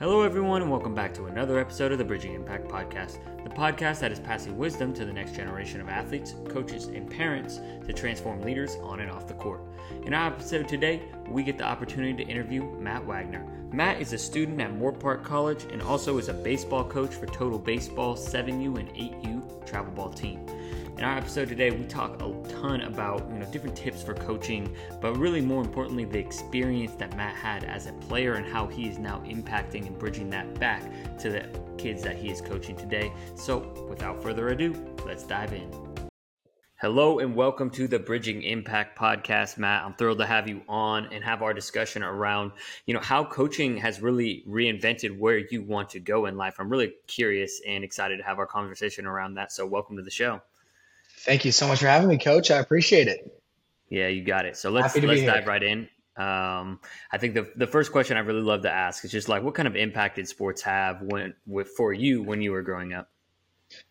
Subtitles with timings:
[0.00, 4.00] Hello, everyone, and welcome back to another episode of the Bridging Impact Podcast, the podcast
[4.00, 8.42] that is passing wisdom to the next generation of athletes, coaches, and parents to transform
[8.42, 9.60] leaders on and off the court.
[10.04, 13.46] In our episode today, we get the opportunity to interview Matt Wagner.
[13.72, 17.26] Matt is a student at Moorpark Park College and also is a baseball coach for
[17.26, 20.44] Total Baseball 7U and 8U travel ball team.
[20.96, 24.76] In our episode today, we talk a ton about you know different tips for coaching,
[25.00, 28.88] but really more importantly, the experience that Matt had as a player and how he
[28.88, 30.84] is now impacting and bridging that back
[31.18, 33.12] to the kids that he is coaching today.
[33.34, 34.72] So, without further ado,
[35.04, 35.68] let's dive in.
[36.76, 39.84] Hello and welcome to the Bridging Impact podcast, Matt.
[39.84, 42.52] I'm thrilled to have you on and have our discussion around,
[42.86, 46.54] you know, how coaching has really reinvented where you want to go in life.
[46.60, 49.50] I'm really curious and excited to have our conversation around that.
[49.50, 50.40] So, welcome to the show.
[51.24, 52.50] Thank you so much for having me, Coach.
[52.50, 53.40] I appreciate it.
[53.88, 54.56] Yeah, you got it.
[54.56, 55.88] So let's let's dive right in.
[56.16, 59.42] Um, I think the the first question I really love to ask is just like,
[59.42, 62.92] what kind of impact did sports have when with for you when you were growing
[62.92, 63.08] up?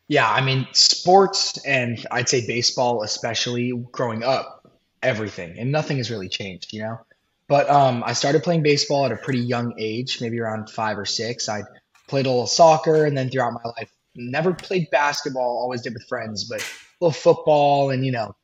[0.07, 6.11] Yeah, I mean, sports and I'd say baseball, especially growing up, everything and nothing has
[6.11, 6.99] really changed, you know.
[7.47, 11.05] But um, I started playing baseball at a pretty young age, maybe around five or
[11.05, 11.49] six.
[11.49, 11.63] I
[12.07, 15.57] played a little soccer, and then throughout my life, never played basketball.
[15.57, 16.61] Always did with friends, but
[17.11, 18.35] football and you know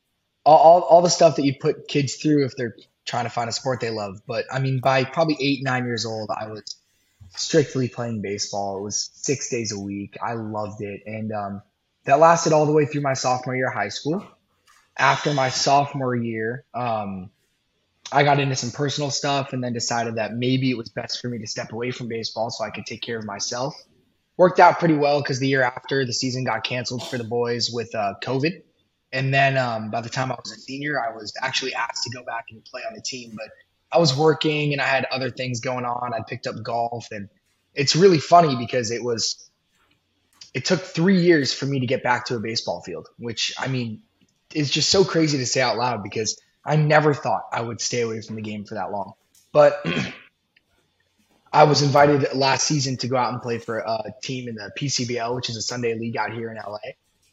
[0.45, 3.49] all, all, all the stuff that you put kids through if they're trying to find
[3.49, 4.21] a sport they love.
[4.25, 6.63] But I mean, by probably eight nine years old, I was
[7.35, 8.77] strictly playing baseball.
[8.77, 10.17] It was six days a week.
[10.21, 11.61] I loved it, and um,
[12.05, 14.25] that lasted all the way through my sophomore year of high school.
[14.97, 17.29] After my sophomore year, um,
[18.11, 21.29] I got into some personal stuff and then decided that maybe it was best for
[21.29, 23.75] me to step away from baseball so I could take care of myself
[24.39, 27.69] worked out pretty well because the year after the season got canceled for the boys
[27.69, 28.61] with uh, COVID.
[29.11, 32.09] And then um, by the time I was a senior, I was actually asked to
[32.17, 33.33] go back and play on the team.
[33.35, 33.49] But
[33.91, 36.13] I was working and I had other things going on.
[36.13, 37.09] I picked up golf.
[37.11, 37.27] And
[37.73, 39.51] it's really funny because it was,
[40.53, 43.67] it took three years for me to get back to a baseball field, which I
[43.67, 44.03] mean,
[44.55, 48.01] is just so crazy to say out loud because I never thought I would stay
[48.01, 49.15] away from the game for that long.
[49.51, 49.85] But
[51.51, 54.71] I was invited last season to go out and play for a team in the
[54.77, 56.77] PCBL, which is a Sunday league out here in LA,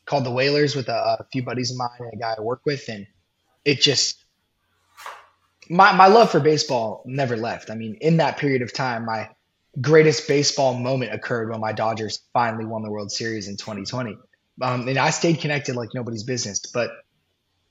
[0.06, 2.62] called the Whalers, with a, a few buddies of mine and a guy I work
[2.64, 3.06] with, and
[3.64, 4.24] it just
[5.68, 7.70] my my love for baseball never left.
[7.70, 9.28] I mean, in that period of time, my
[9.80, 14.16] greatest baseball moment occurred when my Dodgers finally won the World Series in 2020.
[14.62, 16.60] Um, and I stayed connected like nobody's business.
[16.60, 16.90] But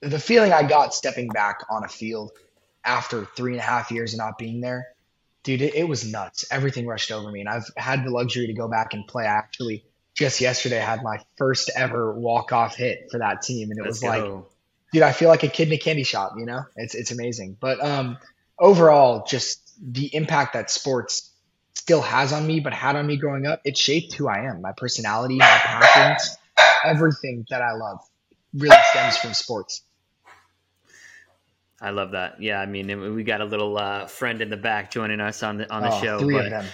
[0.02, 2.32] the feeling I got stepping back on a field
[2.84, 4.95] after three and a half years of not being there
[5.46, 6.44] dude, it, it, was nuts.
[6.52, 9.24] Everything rushed over me, and I've had the luxury to go back and play.
[9.24, 13.80] I actually just yesterday had my first ever walk off hit for that team, and
[13.80, 14.08] it Let's was go.
[14.08, 14.44] like,
[14.92, 16.34] dude, I feel like a kid in a candy shop.
[16.38, 17.56] You know, it's it's amazing.
[17.60, 18.18] But um,
[18.60, 21.32] overall, just the impact that sports
[21.76, 24.62] still has on me, but had on me growing up, it shaped who I am,
[24.62, 26.38] my personality, my passions,
[26.84, 28.00] everything that I love
[28.54, 29.84] really stems from sports.
[31.82, 32.42] I love that.
[32.42, 35.58] Yeah, I mean, we got a little uh, friend in the back joining us on
[35.58, 36.20] the on the oh, show.
[36.20, 36.66] Three of them.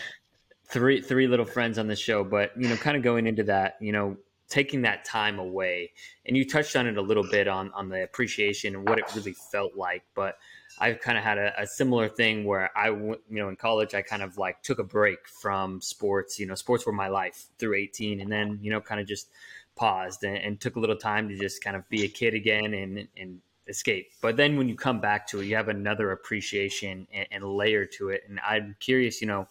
[0.68, 3.76] Three three little friends on the show, but you know, kind of going into that,
[3.82, 4.16] you know,
[4.48, 5.92] taking that time away,
[6.26, 9.06] and you touched on it a little bit on on the appreciation and what it
[9.16, 10.38] really felt like, but.
[10.80, 14.02] I've kind of had a, a, similar thing where I, you know, in college, I
[14.02, 16.40] kind of like took a break from sports.
[16.40, 19.30] You know, sports were my life through 18, and then you know, kind of just
[19.76, 22.74] paused and, and took a little time to just kind of be a kid again
[22.74, 24.12] and and escape.
[24.22, 27.86] But then when you come back to it, you have another appreciation and, and, layer
[27.98, 28.24] to it.
[28.28, 29.48] And I'm curious, you know,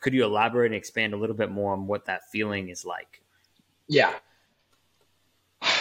[0.00, 3.22] could you elaborate and expand a little bit more on what that feeling is like?
[3.88, 4.12] Yeah.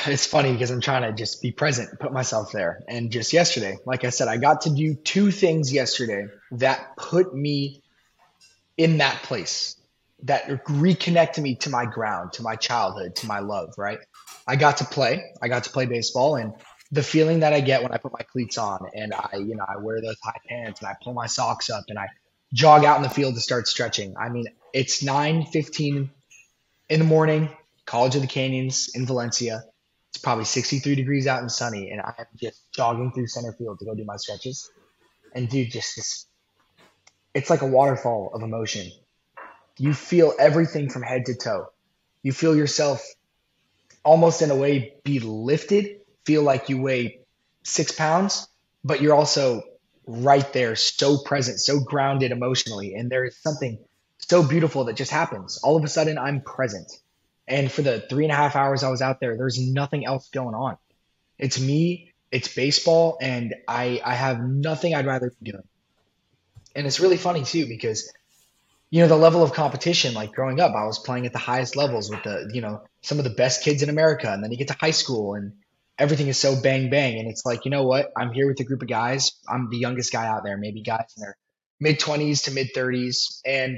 [0.05, 2.83] It's funny because I'm trying to just be present, put myself there.
[2.87, 7.35] And just yesterday, like I said, I got to do two things yesterday that put
[7.35, 7.81] me
[8.77, 9.75] in that place,
[10.23, 13.99] that reconnected me to my ground, to my childhood, to my love, right?
[14.47, 15.23] I got to play.
[15.41, 16.53] I got to play baseball and
[16.91, 19.65] the feeling that I get when I put my cleats on and I, you know,
[19.67, 22.07] I wear those high pants and I pull my socks up and I
[22.53, 24.15] jog out in the field to start stretching.
[24.17, 26.09] I mean, it's 9:15
[26.89, 27.49] in the morning,
[27.85, 29.63] College of the Canyons in Valencia.
[30.09, 33.85] It's probably 63 degrees out and sunny, and I'm just jogging through center field to
[33.85, 34.69] go do my stretches.
[35.35, 36.25] And dude, just this,
[37.33, 38.89] it's like a waterfall of emotion.
[39.77, 41.67] You feel everything from head to toe.
[42.23, 43.05] You feel yourself
[44.03, 47.21] almost in a way be lifted feel like you weigh
[47.63, 48.49] six pounds,
[48.83, 49.63] but you're also
[50.05, 52.95] right there, so present, so grounded emotionally.
[52.95, 53.79] And there is something
[54.17, 55.57] so beautiful that just happens.
[55.63, 56.91] All of a sudden, I'm present.
[57.47, 60.29] And for the three and a half hours I was out there, there's nothing else
[60.29, 60.77] going on.
[61.39, 65.63] It's me, it's baseball, and I, I have nothing I'd rather be doing.
[66.75, 68.11] And it's really funny too, because
[68.89, 71.75] you know, the level of competition, like growing up, I was playing at the highest
[71.75, 74.31] levels with the, you know, some of the best kids in America.
[74.31, 75.53] And then you get to high school and
[75.97, 77.19] everything is so bang bang.
[77.19, 78.11] And it's like, you know what?
[78.17, 79.31] I'm here with a group of guys.
[79.47, 81.37] I'm the youngest guy out there, maybe guys in their
[81.79, 83.39] mid 20s to mid 30s.
[83.45, 83.77] And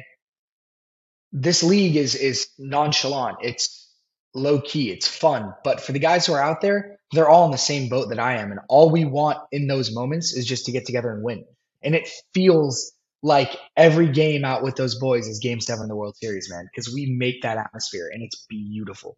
[1.31, 3.37] this league is is nonchalant.
[3.41, 3.87] It's
[4.33, 4.91] low key.
[4.91, 5.53] It's fun.
[5.63, 8.19] But for the guys who are out there, they're all in the same boat that
[8.19, 8.51] I am.
[8.51, 11.45] And all we want in those moments is just to get together and win.
[11.81, 12.91] And it feels
[13.21, 16.67] like every game out with those boys is game seven in the World Series, man,
[16.71, 19.17] because we make that atmosphere and it's beautiful.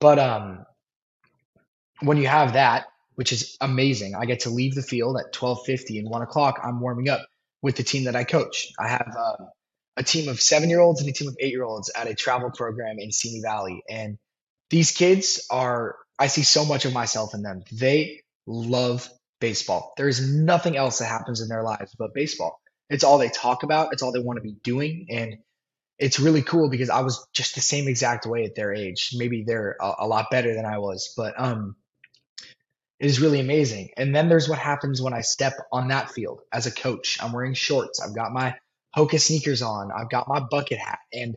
[0.00, 0.64] But um
[2.00, 5.64] when you have that, which is amazing, I get to leave the field at twelve
[5.66, 6.60] fifty and one o'clock.
[6.62, 7.26] I'm warming up
[7.62, 8.68] with the team that I coach.
[8.78, 9.44] I have uh,
[9.96, 12.14] a team of seven year olds and a team of eight year olds at a
[12.14, 14.18] travel program in Simi Valley, and
[14.70, 15.96] these kids are.
[16.20, 17.62] I see so much of myself in them.
[17.70, 19.08] They love
[19.40, 19.92] baseball.
[19.96, 22.60] There is nothing else that happens in their lives but baseball.
[22.90, 23.92] It's all they talk about.
[23.92, 25.36] It's all they want to be doing, and
[25.98, 29.10] it's really cool because I was just the same exact way at their age.
[29.14, 31.76] Maybe they're a, a lot better than I was, but um,
[33.00, 33.90] is really amazing.
[33.96, 37.18] And then there's what happens when I step on that field as a coach.
[37.22, 38.00] I'm wearing shorts.
[38.00, 38.56] I've got my
[38.96, 39.90] Hoka sneakers on.
[39.92, 40.98] I've got my bucket hat.
[41.12, 41.36] And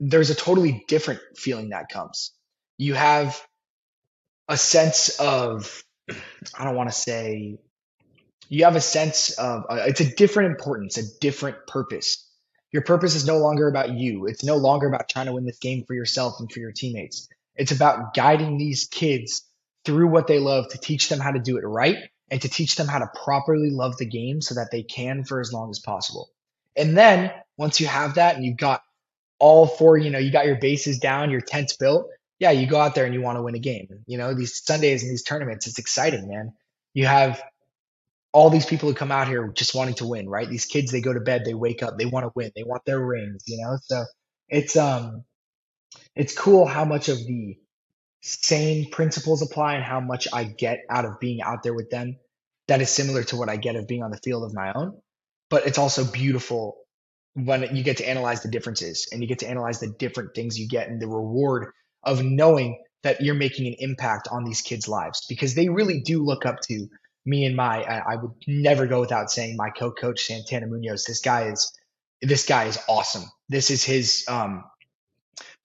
[0.00, 2.32] there's a totally different feeling that comes.
[2.76, 3.40] You have
[4.48, 5.82] a sense of,
[6.54, 7.58] I don't want to say,
[8.48, 12.22] you have a sense of, uh, it's a different importance, a different purpose.
[12.70, 14.26] Your purpose is no longer about you.
[14.26, 17.28] It's no longer about trying to win this game for yourself and for your teammates.
[17.54, 19.45] It's about guiding these kids
[19.86, 21.96] through what they love to teach them how to do it right
[22.30, 25.40] and to teach them how to properly love the game so that they can for
[25.40, 26.28] as long as possible.
[26.76, 28.82] And then once you have that and you've got
[29.38, 32.78] all four, you know, you got your bases down, your tent's built, yeah, you go
[32.80, 33.88] out there and you want to win a game.
[34.06, 36.52] You know, these Sundays and these tournaments, it's exciting, man.
[36.92, 37.42] You have
[38.32, 40.48] all these people who come out here just wanting to win, right?
[40.48, 42.84] These kids, they go to bed, they wake up, they want to win, they want
[42.84, 43.78] their rings, you know?
[43.82, 44.04] So
[44.48, 45.24] it's um
[46.14, 47.56] it's cool how much of the
[48.22, 52.16] same principles apply and how much I get out of being out there with them
[52.68, 55.00] that is similar to what I get of being on the field of my own.
[55.48, 56.78] But it's also beautiful
[57.34, 60.58] when you get to analyze the differences and you get to analyze the different things
[60.58, 61.72] you get and the reward
[62.02, 66.24] of knowing that you're making an impact on these kids' lives because they really do
[66.24, 66.88] look up to
[67.24, 71.04] me and my I would never go without saying my co-coach Santana Munoz.
[71.04, 71.72] This guy is
[72.22, 73.24] this guy is awesome.
[73.48, 74.64] This is his um,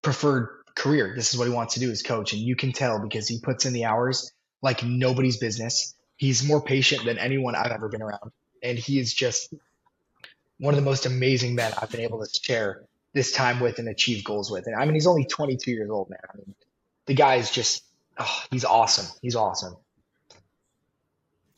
[0.01, 1.13] preferred career.
[1.15, 2.33] This is what he wants to do as coach.
[2.33, 4.31] And you can tell because he puts in the hours
[4.61, 5.95] like nobody's business.
[6.17, 8.31] He's more patient than anyone I've ever been around.
[8.63, 9.53] And he is just
[10.59, 12.83] one of the most amazing men I've been able to share
[13.13, 14.67] this time with and achieve goals with.
[14.67, 16.19] And I mean, he's only 22 years old, man.
[16.31, 16.55] I mean,
[17.07, 17.83] the guy is just,
[18.17, 19.07] oh, he's awesome.
[19.21, 19.75] He's awesome.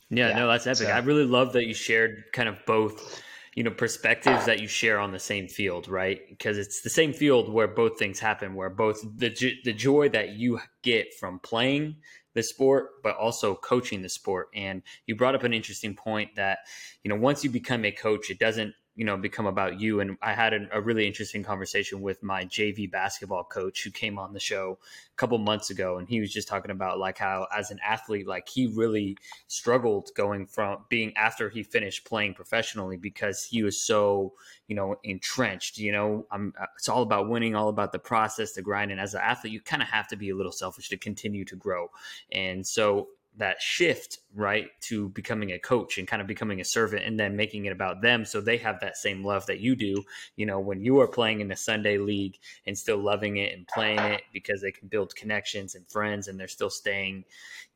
[0.09, 0.87] Yeah, yeah no, that's epic.
[0.87, 0.91] So.
[0.91, 3.21] I really love that you shared kind of both
[3.55, 6.21] you know perspectives that you share on the same field right?
[6.29, 9.29] Because it's the same field where both things happen where both the
[9.63, 11.97] the joy that you get from playing
[12.33, 14.47] the sport but also coaching the sport.
[14.55, 16.59] And you brought up an interesting point that
[17.03, 19.99] you know once you become a coach it doesn't you know become about you.
[19.99, 24.33] And i had a, really interesting conversation with my jv basketball coach who came on
[24.33, 24.77] the show
[25.13, 25.97] a couple months ago.
[25.97, 29.17] And he was just talking about like how as an athlete like he really
[29.47, 34.33] struggled going from being after he finished playing professionally because he was so
[34.67, 36.25] you know entrenched you know?
[36.31, 39.53] I'm it's all about winning all about the process the grind and as an athlete
[39.53, 41.89] you kind of have to be a little selfish to continue to grow.
[42.31, 47.03] And so that shift right to becoming a coach and kind of becoming a servant
[47.03, 50.03] and then making it about them so they have that same love that you do
[50.35, 52.37] you know when you are playing in the sunday league
[52.67, 56.39] and still loving it and playing it because they can build connections and friends and
[56.39, 57.23] they're still staying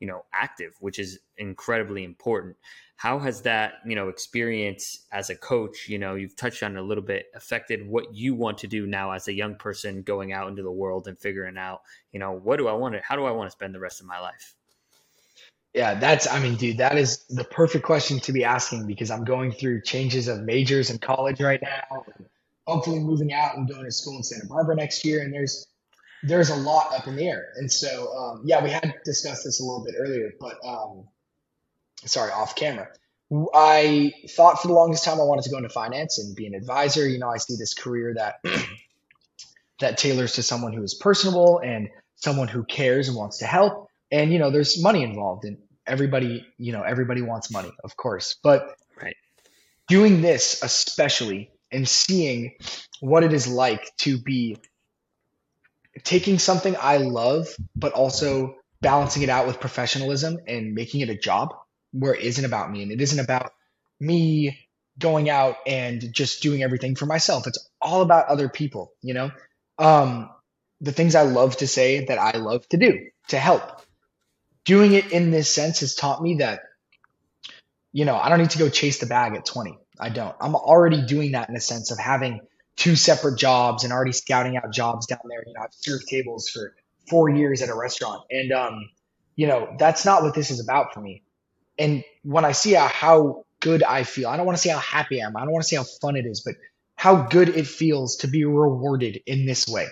[0.00, 2.56] you know active which is incredibly important.
[2.96, 6.82] How has that you know experience as a coach you know you've touched on a
[6.82, 10.48] little bit affected what you want to do now as a young person going out
[10.48, 13.24] into the world and figuring out you know what do i want to how do
[13.24, 14.56] i want to spend the rest of my life
[15.74, 19.24] yeah, that's, I mean, dude, that is the perfect question to be asking because I'm
[19.24, 22.04] going through changes of majors in college right now.
[22.66, 25.22] Hopefully moving out and going to school in Santa Barbara next year.
[25.22, 25.66] And there's,
[26.22, 27.48] there's a lot up in the air.
[27.56, 31.06] And so, um, yeah, we had discussed this a little bit earlier, but, um,
[32.04, 32.88] sorry, off camera.
[33.54, 36.54] I thought for the longest time I wanted to go into finance and be an
[36.54, 37.06] advisor.
[37.06, 38.40] You know, I see this career that,
[39.80, 43.87] that tailors to someone who is personable and someone who cares and wants to help
[44.10, 48.36] and you know there's money involved and everybody you know everybody wants money of course
[48.42, 49.16] but right.
[49.88, 52.54] doing this especially and seeing
[53.00, 54.56] what it is like to be
[56.04, 61.16] taking something i love but also balancing it out with professionalism and making it a
[61.16, 61.54] job
[61.92, 63.52] where it isn't about me and it isn't about
[64.00, 67.46] me going out and just doing everything for myself.
[67.46, 69.30] It's all about other people, you know?
[69.78, 70.30] Um,
[70.80, 73.82] the things I love to say that I love to do to help.
[74.68, 76.60] Doing it in this sense has taught me that,
[77.90, 79.78] you know, I don't need to go chase the bag at 20.
[79.98, 80.36] I don't.
[80.42, 82.42] I'm already doing that in a sense of having
[82.76, 85.42] two separate jobs and already scouting out jobs down there.
[85.46, 86.74] You know, I've served tables for
[87.08, 88.24] four years at a restaurant.
[88.30, 88.90] And, um,
[89.36, 91.22] you know, that's not what this is about for me.
[91.78, 94.80] And when I see how, how good I feel, I don't want to say how
[94.80, 95.34] happy I am.
[95.34, 96.56] I don't want to say how fun it is, but
[96.94, 99.86] how good it feels to be rewarded in this way,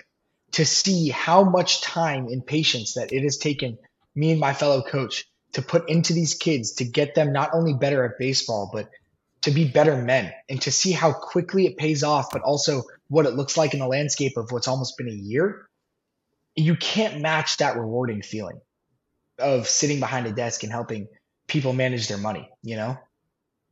[0.51, 3.79] to see how much time and patience that it has taken
[4.17, 7.73] me and my fellow coach to put into these kids to get them not only
[7.73, 8.89] better at baseball, but
[9.43, 13.27] to be better men and to see how quickly it pays off, but also what
[13.27, 15.67] it looks like in the landscape of what's almost been a year.
[16.55, 18.59] You can't match that rewarding feeling
[19.37, 21.07] of sitting behind a desk and helping
[21.47, 22.97] people manage their money, you know?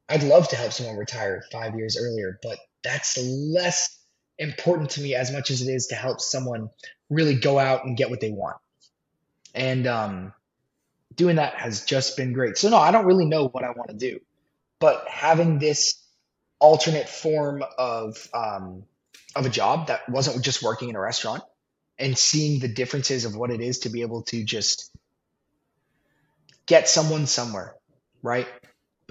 [0.08, 4.00] I'd love to help someone retire five years earlier, but that's less
[4.38, 6.70] important to me as much as it is to help someone
[7.10, 8.58] really go out and get what they want.
[9.56, 10.34] And um,
[11.16, 12.58] doing that has just been great.
[12.58, 14.20] So, no, I don't really know what I want to do,
[14.80, 15.96] but having this
[16.60, 18.84] alternate form of um,
[19.36, 21.44] of a job that wasn't just working in a restaurant
[21.98, 24.92] and seeing the differences of what it is to be able to just
[26.66, 27.76] get someone somewhere,
[28.22, 28.48] right?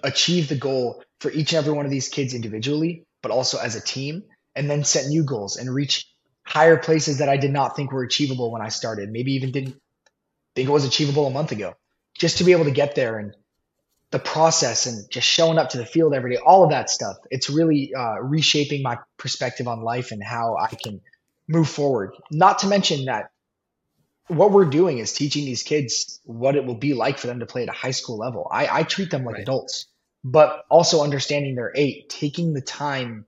[0.02, 3.76] Achieve the goal for each and every one of these kids individually, but also as
[3.76, 4.24] a team,
[4.54, 6.06] and then set new goals and reach
[6.44, 9.10] higher places that I did not think were achievable when I started.
[9.10, 9.80] Maybe even didn't
[10.54, 11.74] think it was achievable a month ago.
[12.16, 13.34] Just to be able to get there and
[14.10, 17.16] the process and just showing up to the field every day, all of that stuff.
[17.30, 21.00] It's really uh, reshaping my perspective on life and how I can
[21.48, 22.14] move forward.
[22.30, 23.30] Not to mention that
[24.28, 27.46] what we're doing is teaching these kids what it will be like for them to
[27.46, 28.48] play at a high school level.
[28.50, 29.42] I, I treat them like right.
[29.42, 29.86] adults,
[30.22, 33.26] but also understanding they're eight, taking the time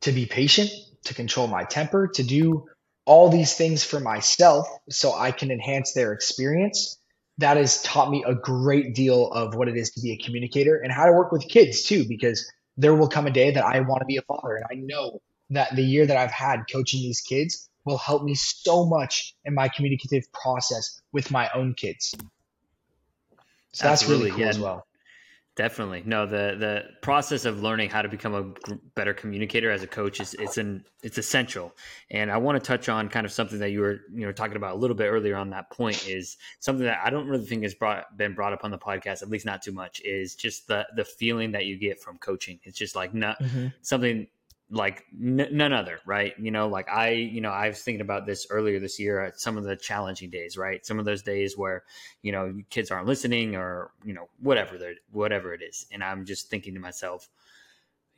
[0.00, 0.70] to be patient,
[1.04, 2.66] to control my temper, to do
[3.08, 6.98] all these things for myself so I can enhance their experience.
[7.38, 10.76] That has taught me a great deal of what it is to be a communicator
[10.76, 13.80] and how to work with kids too, because there will come a day that I
[13.80, 14.56] want to be a father.
[14.56, 18.34] And I know that the year that I've had coaching these kids, will help me
[18.34, 22.14] so much in my communicative process with my own kids.
[23.72, 24.86] So that's really cool yeah, as well.
[25.58, 26.04] Definitely.
[26.06, 30.20] No, the the process of learning how to become a better communicator as a coach
[30.20, 31.74] is it's an it's essential.
[32.12, 34.54] And I want to touch on kind of something that you were you know talking
[34.54, 37.64] about a little bit earlier on that point is something that I don't really think
[37.64, 40.68] has brought been brought up on the podcast, at least not too much, is just
[40.68, 42.60] the the feeling that you get from coaching.
[42.62, 43.66] It's just like not mm-hmm.
[43.82, 44.28] something
[44.70, 46.34] like n- none other, right?
[46.38, 49.40] You know, like I, you know, I was thinking about this earlier this year at
[49.40, 50.84] some of the challenging days, right?
[50.84, 51.84] Some of those days where,
[52.22, 55.86] you know, kids aren't listening or, you know, whatever they're, whatever it is.
[55.90, 57.28] And I'm just thinking to myself,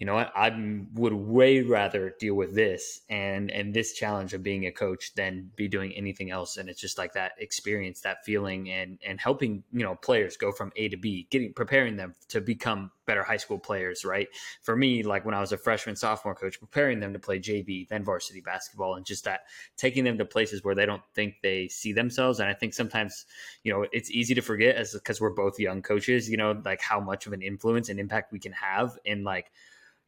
[0.00, 0.50] you know what, I
[0.95, 5.50] would way rather deal with this and and this challenge of being a coach than
[5.57, 6.57] be doing anything else.
[6.57, 10.52] And it's just like that experience, that feeling, and and helping you know players go
[10.52, 14.02] from A to B, getting preparing them to become better high school players.
[14.02, 14.28] Right?
[14.62, 17.87] For me, like when I was a freshman, sophomore coach, preparing them to play JV,
[17.87, 19.40] then varsity basketball, and just that
[19.76, 22.40] taking them to places where they don't think they see themselves.
[22.40, 23.26] And I think sometimes
[23.64, 26.80] you know it's easy to forget as because we're both young coaches, you know, like
[26.80, 29.52] how much of an influence and impact we can have in like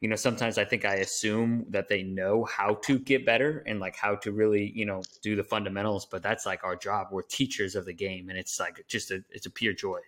[0.03, 3.81] you know sometimes i think i assume that they know how to get better and
[3.81, 7.09] like how to really you know do the fundamentals but that's like our job.
[7.11, 10.01] We're teachers of the game and it's like just a it's a pure joy.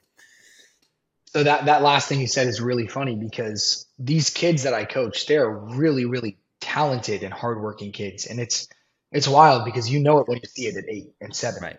[1.26, 4.84] So that that last thing you said is really funny because these kids that i
[4.84, 8.68] coach they're really really talented and hardworking kids and it's
[9.12, 11.62] it's wild because you know it when you see it at eight and seven.
[11.62, 11.78] Right.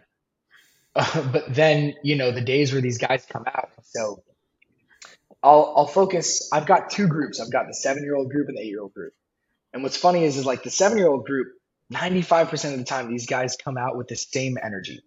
[0.96, 4.24] Uh, but then you know the days where these guys come out so
[5.46, 6.50] I'll I'll focus.
[6.52, 7.40] I've got two groups.
[7.40, 9.14] I've got the seven year old group and the eight year old group.
[9.74, 11.50] And what's funny is is like the seven year old group,
[11.90, 15.02] ninety five percent of the time these guys come out with the same energy,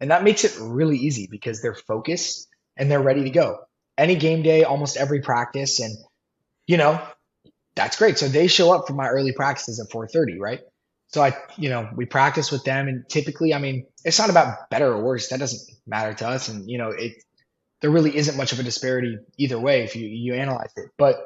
[0.00, 3.58] and that makes it really easy because they're focused and they're ready to go.
[3.96, 5.96] Any game day, almost every practice, and
[6.66, 7.00] you know
[7.76, 8.18] that's great.
[8.18, 10.60] So they show up for my early practices at four thirty, right?
[11.08, 14.68] So I, you know, we practice with them, and typically, I mean, it's not about
[14.70, 15.28] better or worse.
[15.28, 17.12] That doesn't matter to us, and you know, it
[17.84, 20.88] there really isn't much of a disparity either way if you, you analyze it.
[20.96, 21.16] But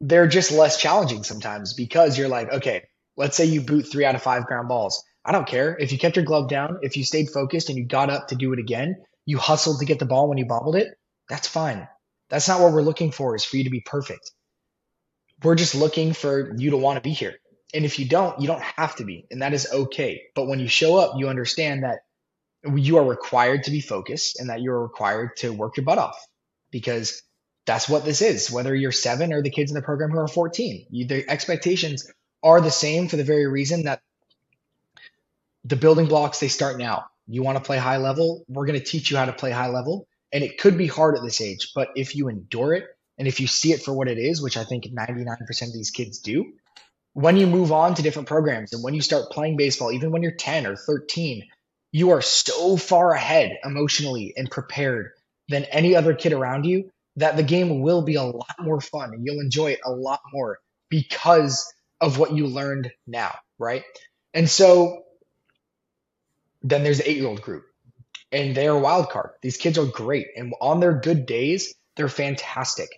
[0.00, 2.84] they're just less challenging sometimes because you're like, okay,
[3.16, 5.02] let's say you boot three out of five ground balls.
[5.24, 5.76] I don't care.
[5.76, 8.36] If you kept your glove down, if you stayed focused and you got up to
[8.36, 8.94] do it again,
[9.26, 10.96] you hustled to get the ball when you bobbled it,
[11.28, 11.88] that's fine.
[12.28, 14.30] That's not what we're looking for is for you to be perfect.
[15.42, 17.34] We're just looking for you to want to be here.
[17.74, 19.26] And if you don't, you don't have to be.
[19.32, 20.22] And that is okay.
[20.36, 22.02] But when you show up, you understand that
[22.64, 26.16] you are required to be focused and that you're required to work your butt off
[26.70, 27.22] because
[27.66, 30.28] that's what this is, whether you're seven or the kids in the program who are
[30.28, 30.86] 14.
[30.90, 32.10] You, the expectations
[32.42, 34.00] are the same for the very reason that
[35.64, 37.06] the building blocks they start now.
[37.28, 39.68] You want to play high level, we're going to teach you how to play high
[39.68, 40.08] level.
[40.32, 42.84] And it could be hard at this age, but if you endure it
[43.18, 45.90] and if you see it for what it is, which I think 99% of these
[45.90, 46.52] kids do,
[47.12, 50.22] when you move on to different programs and when you start playing baseball, even when
[50.22, 51.44] you're 10 or 13,
[51.92, 55.10] you are so far ahead emotionally and prepared
[55.48, 59.12] than any other kid around you that the game will be a lot more fun
[59.12, 60.58] and you'll enjoy it a lot more
[60.88, 63.84] because of what you learned now, right?
[64.34, 65.02] And so
[66.62, 67.64] then there's the eight year old group,
[68.30, 69.30] and they're a wild card.
[69.42, 72.88] These kids are great, and on their good days, they're fantastic.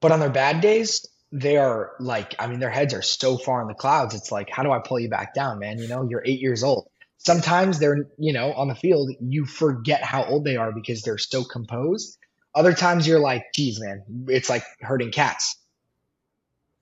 [0.00, 3.62] But on their bad days, they are like, I mean, their heads are so far
[3.62, 4.14] in the clouds.
[4.14, 5.78] It's like, how do I pull you back down, man?
[5.78, 6.88] You know, you're eight years old.
[7.24, 11.18] Sometimes they're, you know, on the field, you forget how old they are because they're
[11.18, 12.18] so composed.
[12.54, 15.56] Other times you're like, geez, man, it's like herding cats.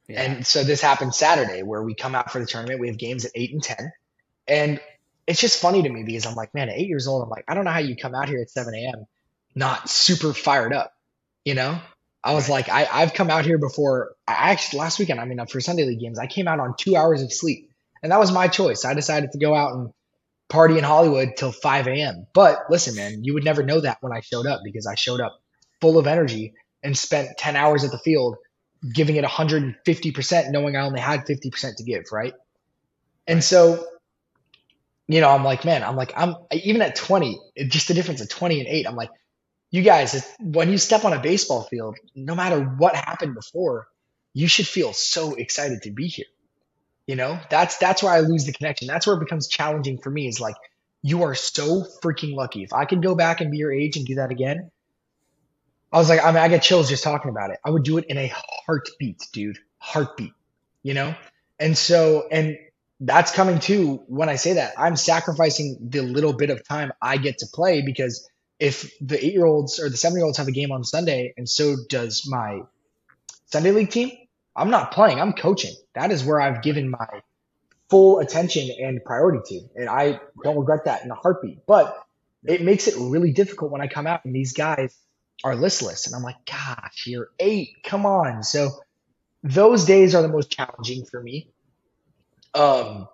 [0.09, 0.23] Yeah.
[0.23, 2.81] And so this happened Saturday where we come out for the tournament.
[2.81, 3.93] We have games at eight and 10.
[4.49, 4.81] And
[5.27, 7.45] it's just funny to me because I'm like, man, at eight years old, I'm like,
[7.47, 9.07] I don't know how you come out here at 7 a.m.
[9.55, 10.93] not super fired up,
[11.45, 11.79] you know?
[12.25, 14.15] I was like, I, I've come out here before.
[14.29, 16.95] I actually last weekend, I mean, for Sunday league games, I came out on two
[16.97, 17.71] hours of sleep,
[18.03, 18.85] and that was my choice.
[18.85, 19.93] I decided to go out and
[20.49, 22.27] party in Hollywood till 5 a.m.
[22.35, 25.21] But listen, man, you would never know that when I showed up because I showed
[25.21, 25.41] up
[25.81, 28.37] full of energy and spent 10 hours at the field
[28.95, 32.35] giving it 150%, knowing I only had 50% to give, right?
[33.27, 33.87] And so,
[35.07, 38.29] you know, I'm like, man, I'm like, I'm even at 20, just the difference of
[38.29, 39.11] 20 and 8, I'm like,
[39.71, 43.87] you guys, when you step on a baseball field, no matter what happened before,
[44.35, 46.27] you should feel so excited to be here.
[47.07, 48.87] You know, that's that's where I lose the connection.
[48.87, 50.29] That's where it becomes challenging for me.
[50.29, 50.55] Is like
[51.03, 52.63] you are so freaking lucky.
[52.63, 54.71] If I could go back and be your age and do that again,
[55.93, 57.59] I was like, I mean, I get chills just talking about it.
[57.65, 58.33] I would do it in a
[58.67, 59.59] heartbeat, dude.
[59.79, 60.33] Heartbeat.
[60.83, 61.15] You know?
[61.59, 62.57] And so, and
[63.01, 64.73] that's coming too when I say that.
[64.79, 69.33] I'm sacrificing the little bit of time I get to play because if the eight
[69.33, 72.27] year olds or the seven year olds have a game on Sunday and so does
[72.27, 72.61] my
[73.47, 74.13] Sunday league team,
[74.55, 75.75] I'm not playing, I'm coaching.
[75.95, 77.07] That is where I've given my
[77.91, 79.69] full attention and priority to.
[79.77, 81.67] And I don't regret that in a heartbeat.
[81.67, 81.97] But
[82.45, 84.97] it makes it really difficult when I come out and these guys
[85.45, 86.07] are listless.
[86.07, 87.83] And I'm like, gosh, you're eight.
[87.85, 88.43] Come on.
[88.43, 88.71] So
[89.43, 91.51] those days are the most challenging for me.
[92.55, 93.09] Um,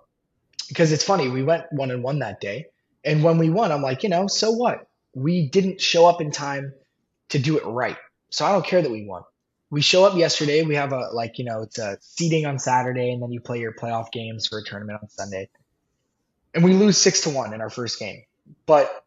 [0.68, 2.66] because it's funny, we went one and one that day.
[3.04, 4.88] And when we won, I'm like, you know, so what?
[5.14, 6.72] we didn't show up in time
[7.30, 7.96] to do it right.
[8.30, 9.22] So I don't care that we won.
[9.70, 10.62] We show up yesterday.
[10.62, 13.60] We have a like you know it's a seeding on Saturday, and then you play
[13.60, 15.48] your playoff games for a tournament on Sunday.
[16.54, 18.22] And we lose six to one in our first game.
[18.66, 19.04] But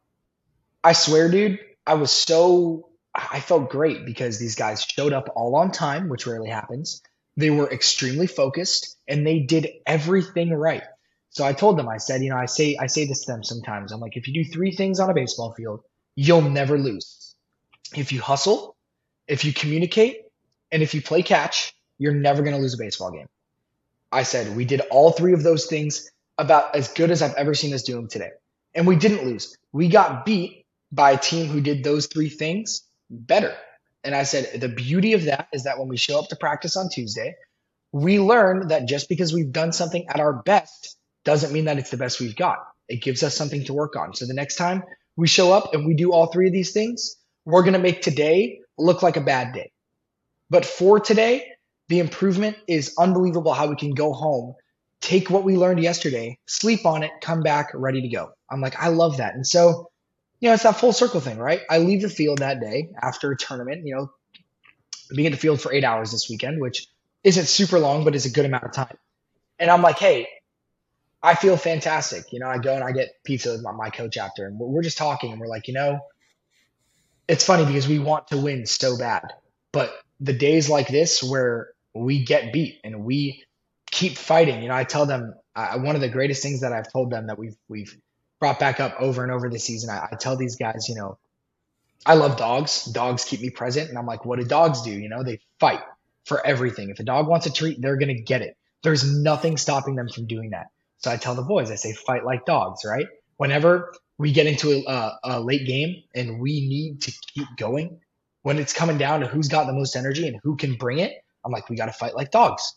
[0.83, 5.55] I swear, dude, I was so I felt great because these guys showed up all
[5.55, 7.01] on time, which rarely happens.
[7.35, 10.83] They were extremely focused and they did everything right.
[11.29, 13.43] So I told them, I said, you know, I say I say this to them
[13.43, 13.91] sometimes.
[13.91, 15.81] I'm like, if you do three things on a baseball field,
[16.15, 17.35] you'll never lose.
[17.95, 18.75] If you hustle,
[19.27, 20.21] if you communicate,
[20.71, 23.27] and if you play catch, you're never going to lose a baseball game.
[24.11, 27.53] I said we did all three of those things about as good as I've ever
[27.53, 28.31] seen us do them today.
[28.75, 29.57] And we didn't lose.
[29.73, 33.55] We got beat by a team who did those three things better.
[34.03, 36.77] And I said the beauty of that is that when we show up to practice
[36.77, 37.35] on Tuesday,
[37.91, 41.91] we learn that just because we've done something at our best doesn't mean that it's
[41.91, 42.59] the best we've got.
[42.87, 44.13] It gives us something to work on.
[44.15, 44.83] So the next time
[45.17, 48.01] we show up and we do all three of these things, we're going to make
[48.01, 49.70] today look like a bad day.
[50.51, 51.47] But for today,
[51.87, 54.55] the improvement is unbelievable how we can go home,
[54.99, 58.33] take what we learned yesterday, sleep on it, come back ready to go.
[58.49, 59.33] I'm like, I love that.
[59.33, 59.89] And so,
[60.41, 61.61] you know, it's that full circle thing, right?
[61.69, 64.11] I leave the field that day after a tournament, you know,
[65.15, 66.87] being at the field for eight hours this weekend, which
[67.23, 68.97] isn't super long, but it's a good amount of time.
[69.57, 70.27] And I'm like, hey,
[71.23, 72.33] I feel fantastic.
[72.33, 74.97] You know, I go and I get pizza with my coach after, and we're just
[74.97, 75.99] talking, and we're like, you know,
[77.29, 79.31] it's funny because we want to win so bad,
[79.71, 83.43] but the days like this where we get beat and we
[83.89, 84.61] keep fighting.
[84.61, 87.37] You know, I tell them one of the greatest things that I've told them that
[87.37, 87.95] we've we've
[88.39, 89.89] brought back up over and over this season.
[89.89, 91.17] I, I tell these guys, you know,
[92.05, 92.85] I love dogs.
[92.85, 94.91] Dogs keep me present, and I'm like, what do dogs do?
[94.91, 95.81] You know, they fight
[96.25, 96.89] for everything.
[96.89, 98.55] If a dog wants a treat, they're gonna get it.
[98.83, 100.67] There's nothing stopping them from doing that.
[100.99, 103.07] So I tell the boys, I say, fight like dogs, right?
[103.37, 107.99] Whenever we get into a, a, late game and we need to keep going,
[108.43, 111.13] when it's coming down to who's got the most energy and who can bring it,
[111.45, 112.73] I'm like, we got to fight like dogs.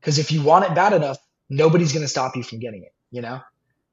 [0.00, 2.92] Because if you want it bad enough, nobody's going to stop you from getting it,
[3.10, 3.40] you know?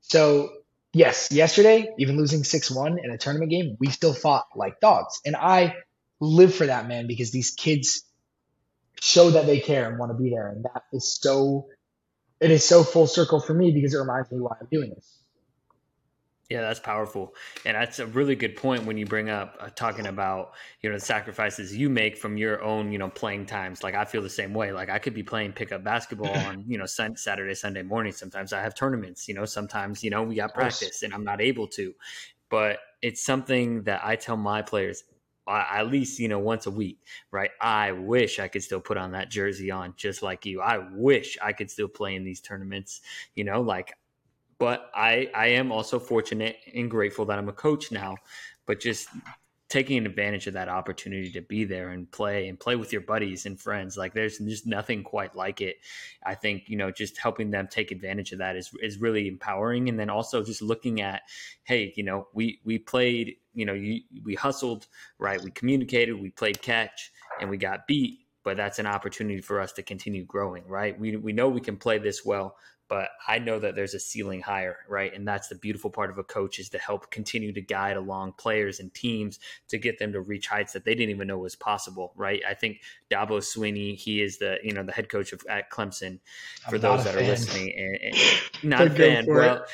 [0.02, 0.50] So,
[0.94, 5.22] yes, yesterday, even losing 6 1 in a tournament game, we still fought like dogs.
[5.26, 5.76] And I
[6.20, 8.04] live for that, man, because these kids
[9.00, 10.50] show that they care and want to be there.
[10.50, 11.68] And that is so,
[12.40, 15.21] it is so full circle for me because it reminds me why I'm doing this.
[16.52, 17.34] Yeah, that's powerful,
[17.64, 20.98] and that's a really good point when you bring up uh, talking about you know
[20.98, 23.84] the sacrifices you make from your own you know playing times.
[23.84, 24.74] Like I feel the same way.
[24.74, 28.12] Like I could be playing pickup basketball on you know sun, Saturday, Sunday morning.
[28.12, 29.30] Sometimes I have tournaments.
[29.30, 31.94] You know, sometimes you know we got practice and I'm not able to.
[32.50, 35.06] But it's something that I tell my players
[35.48, 37.00] at least you know once a week
[37.32, 40.78] right i wish i could still put on that jersey on just like you i
[40.94, 43.02] wish i could still play in these tournaments
[43.36, 43.92] you know like
[44.62, 48.15] but I I am also fortunate and grateful that I'm a coach now.
[48.67, 49.10] But just
[49.69, 53.47] taking advantage of that opportunity to be there and play and play with your buddies
[53.47, 55.78] and friends like there's just nothing quite like it.
[56.24, 59.89] I think you know just helping them take advantage of that is is really empowering.
[59.89, 61.24] And then also just looking at
[61.63, 64.86] hey you know we we played you know you, we hustled
[65.17, 65.41] right?
[65.41, 69.71] We communicated we played catch and we got beat but that's an opportunity for us
[69.74, 71.00] to continue growing right?
[71.00, 72.58] We we know we can play this well
[72.91, 75.13] but I know that there's a ceiling higher, right?
[75.13, 78.34] And that's the beautiful part of a coach is to help continue to guide along
[78.34, 81.56] players and teams to get them to reach heights that they didn't even know was
[81.56, 82.41] possible, right?
[82.45, 86.19] I think Dabo Swinney, he is the you know the head coach of at Clemson.
[86.67, 87.23] For I'm those that fan.
[87.23, 89.65] are listening, and, and not a fan, well,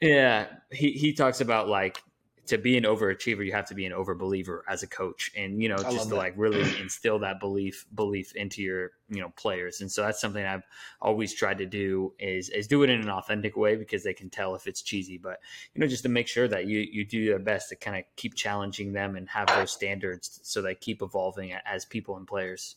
[0.00, 2.02] yeah, he he talks about like
[2.46, 5.68] to be an overachiever, you have to be an overbeliever as a coach, and you
[5.68, 6.16] know, just to that.
[6.16, 9.80] like really instill that belief belief into your you know players.
[9.80, 10.64] And so that's something I've
[11.00, 14.28] always tried to do is is do it in an authentic way because they can
[14.28, 15.18] tell if it's cheesy.
[15.18, 15.38] But
[15.74, 18.04] you know, just to make sure that you you do your best to kind of
[18.16, 22.76] keep challenging them and have those standards so they keep evolving as people and players.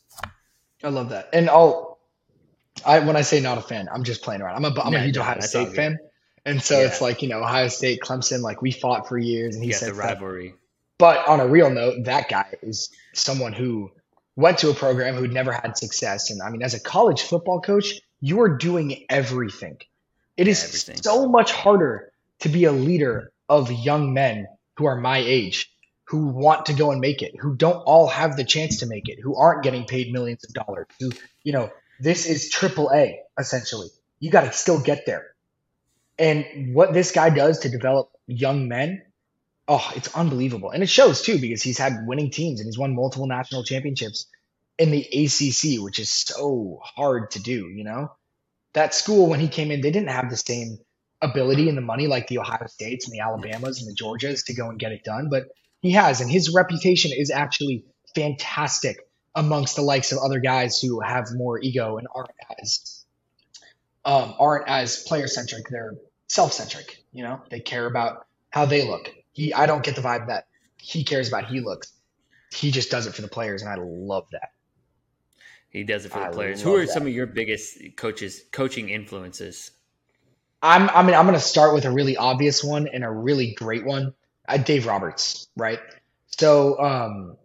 [0.84, 1.98] I love that, and I'll.
[2.84, 4.64] I when I say not a fan, I'm just playing around.
[4.64, 5.98] I'm a I'm a huge Ohio State fan.
[6.46, 6.86] And so yeah.
[6.86, 9.90] it's like, you know, Ohio State, Clemson, like we fought for years and he said
[9.90, 10.54] the rivalry.
[10.96, 13.90] But on a real note, that guy is someone who
[14.36, 16.30] went to a program who'd never had success.
[16.30, 19.78] And I mean, as a college football coach, you are doing everything.
[20.36, 21.02] It is everything.
[21.02, 25.70] so much harder to be a leader of young men who are my age,
[26.04, 29.08] who want to go and make it, who don't all have the chance to make
[29.08, 31.10] it, who aren't getting paid millions of dollars, who,
[31.42, 33.88] you know, this is triple A essentially.
[34.20, 35.35] You got to still get there.
[36.18, 39.02] And what this guy does to develop young men,
[39.68, 40.70] oh, it's unbelievable.
[40.70, 44.26] And it shows too because he's had winning teams and he's won multiple national championships
[44.78, 48.12] in the ACC, which is so hard to do, you know?
[48.72, 50.78] That school, when he came in, they didn't have the same
[51.22, 54.54] ability and the money like the Ohio States and the Alabamas and the Georgias to
[54.54, 55.44] go and get it done, but
[55.80, 56.20] he has.
[56.20, 58.98] And his reputation is actually fantastic
[59.34, 62.30] amongst the likes of other guys who have more ego and aren't
[62.62, 63.04] as
[64.04, 65.68] um, aren't as player centric.
[65.68, 65.94] They're
[66.28, 67.04] self centric.
[67.12, 69.12] You know, they care about how they look.
[69.32, 71.92] He, I don't get the vibe that he cares about he looks.
[72.52, 74.50] He just does it for the players, and I love that.
[75.68, 76.62] He does it for the I players.
[76.62, 76.90] Who are that.
[76.90, 79.72] some of your biggest coaches, coaching influences?
[80.62, 83.52] I'm, I mean, I'm going to start with a really obvious one and a really
[83.52, 84.14] great one.
[84.48, 85.80] Uh, Dave Roberts, right?
[86.38, 87.36] So, um,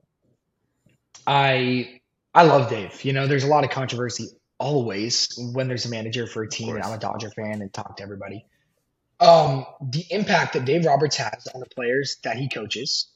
[1.27, 1.99] I,
[2.33, 3.03] I love Dave.
[3.03, 4.27] You know, there's a lot of controversy
[4.59, 6.75] always when there's a manager for a team.
[6.75, 8.45] And I'm a Dodger fan and talk to everybody.
[9.21, 13.07] Um, the impact that Dave Roberts has on the players that he coaches,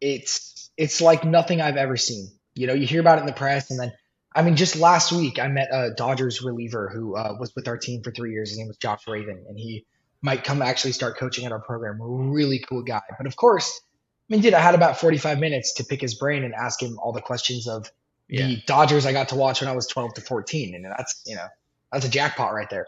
[0.00, 2.30] it's it's like nothing I've ever seen.
[2.54, 3.92] You know, you hear about it in the press, and then
[4.34, 7.78] I mean, just last week I met a Dodgers reliever who uh, was with our
[7.78, 8.50] team for three years.
[8.50, 9.86] His name was Josh Ravin, and he
[10.20, 11.96] might come actually start coaching at our program.
[12.00, 13.00] Really cool guy.
[13.16, 13.80] But of course,
[14.28, 16.98] I mean, dude, I had about 45 minutes to pick his brain and ask him
[16.98, 17.90] all the questions of
[18.28, 18.46] yeah.
[18.46, 21.36] the Dodgers I got to watch when I was 12 to 14, and that's you
[21.36, 21.46] know
[21.90, 22.86] that's a jackpot right there.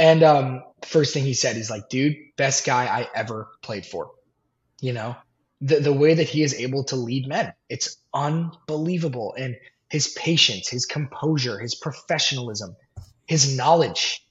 [0.00, 4.12] And um, first thing he said, he's like, dude, best guy I ever played for.
[4.80, 5.14] You know,
[5.60, 9.34] the, the way that he is able to lead men, it's unbelievable.
[9.36, 9.58] And
[9.90, 12.76] his patience, his composure, his professionalism,
[13.26, 14.26] his knowledge,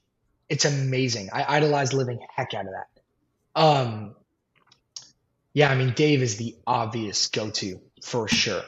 [0.49, 1.29] it's amazing.
[1.31, 3.61] I idolize living heck out of that.
[3.61, 4.15] Um,
[5.53, 8.63] yeah, I mean, Dave is the obvious go to for sure.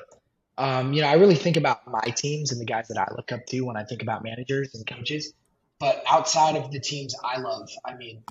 [0.56, 3.32] Um, you know, I really think about my teams and the guys that I look
[3.32, 5.34] up to when I think about managers and coaches.
[5.82, 8.22] But outside of the teams I love, I mean,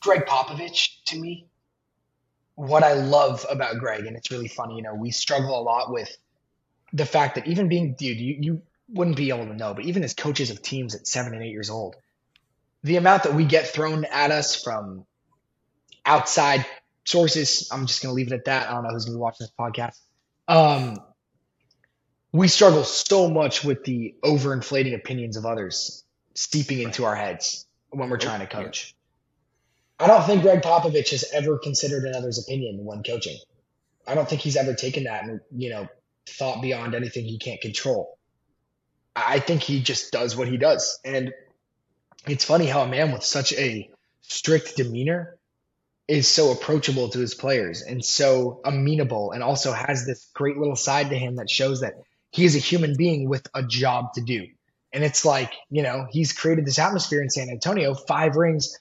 [0.00, 1.46] Gregg Popovich to me,
[2.54, 5.92] what I love about Greg, and it's really funny, you know, we struggle a lot
[5.92, 6.10] with
[6.94, 10.02] the fact that even being, dude, you, you wouldn't be able to know, but even
[10.02, 11.96] as coaches of teams at seven and eight years old,
[12.82, 15.04] the amount that we get thrown at us from
[16.06, 16.64] outside
[17.04, 18.70] sources, I'm just going to leave it at that.
[18.70, 19.98] I don't know who's going to be watching this podcast.
[20.48, 20.96] Um,
[22.32, 26.04] we struggle so much with the overinflating opinions of others
[26.40, 28.94] steeping into our heads when we're oh, trying to coach.
[29.98, 33.36] I don't think Gregg Popovich has ever considered another's opinion when coaching.
[34.06, 35.88] I don't think he's ever taken that and you know
[36.26, 38.18] thought beyond anything he can't control.
[39.14, 40.98] I think he just does what he does.
[41.04, 41.32] And
[42.26, 43.90] it's funny how a man with such a
[44.22, 45.36] strict demeanor
[46.08, 50.76] is so approachable to his players and so amenable and also has this great little
[50.76, 51.94] side to him that shows that
[52.30, 54.46] he is a human being with a job to do.
[54.92, 58.76] And it's like, you know, he's created this atmosphere in San Antonio, five rings.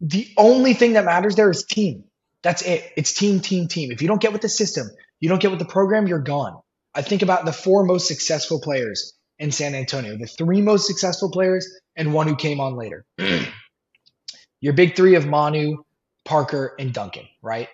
[0.00, 2.04] The only thing that matters there is team.
[2.42, 2.92] That's it.
[2.96, 3.90] It's team, team, team.
[3.90, 6.60] If you don't get with the system, you don't get with the program, you're gone.
[6.94, 11.30] I think about the four most successful players in San Antonio, the three most successful
[11.30, 11.66] players,
[11.96, 13.04] and one who came on later.
[14.60, 15.78] Your big three of Manu,
[16.24, 17.68] Parker, and Duncan, right?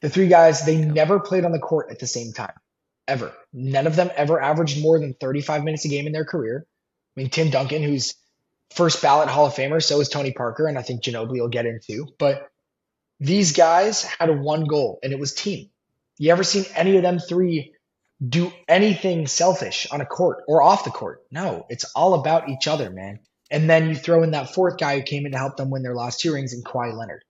[0.00, 2.54] The three guys, they never played on the court at the same time,
[3.08, 3.32] ever.
[3.52, 6.66] None of them ever averaged more than 35 minutes a game in their career.
[7.16, 8.14] I mean, Tim Duncan, who's
[8.70, 11.66] first ballot Hall of Famer, so is Tony Parker, and I think Ginobili will get
[11.66, 12.06] into.
[12.18, 12.48] But
[13.20, 15.70] these guys had one goal, and it was team.
[16.18, 17.74] You ever seen any of them three
[18.26, 21.22] do anything selfish on a court or off the court.
[21.30, 23.18] No, it's all about each other, man.
[23.50, 25.82] And then you throw in that fourth guy who came in to help them win
[25.82, 27.24] their last two rings in Kawhi Leonard.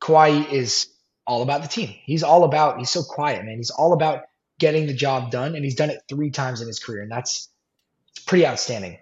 [0.00, 0.88] Kawhi is
[1.26, 1.94] all about the team.
[2.04, 3.58] He's all about, he's so quiet, man.
[3.58, 4.22] He's all about
[4.58, 7.48] getting the job done, and he's done it three times in his career, and that's
[8.26, 8.98] pretty outstanding.